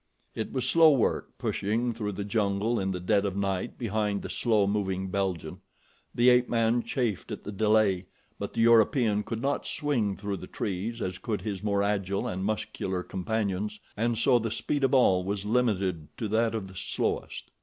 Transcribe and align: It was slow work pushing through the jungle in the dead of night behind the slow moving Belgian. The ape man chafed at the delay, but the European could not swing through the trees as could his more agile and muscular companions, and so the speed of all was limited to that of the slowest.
It 0.33 0.51
was 0.51 0.67
slow 0.67 0.89
work 0.91 1.37
pushing 1.37 1.93
through 1.93 2.13
the 2.13 2.23
jungle 2.23 2.79
in 2.79 2.89
the 2.89 2.99
dead 2.99 3.23
of 3.23 3.37
night 3.37 3.77
behind 3.77 4.23
the 4.23 4.31
slow 4.31 4.65
moving 4.65 5.09
Belgian. 5.11 5.61
The 6.15 6.29
ape 6.31 6.49
man 6.49 6.81
chafed 6.81 7.31
at 7.31 7.43
the 7.43 7.51
delay, 7.51 8.07
but 8.39 8.51
the 8.53 8.61
European 8.61 9.21
could 9.21 9.43
not 9.43 9.67
swing 9.67 10.15
through 10.15 10.37
the 10.37 10.47
trees 10.47 11.03
as 11.03 11.19
could 11.19 11.41
his 11.41 11.61
more 11.61 11.83
agile 11.83 12.25
and 12.25 12.43
muscular 12.43 13.03
companions, 13.03 13.79
and 13.95 14.17
so 14.17 14.39
the 14.39 14.49
speed 14.49 14.83
of 14.83 14.95
all 14.95 15.23
was 15.23 15.45
limited 15.45 16.07
to 16.17 16.27
that 16.29 16.55
of 16.55 16.67
the 16.67 16.75
slowest. 16.75 17.51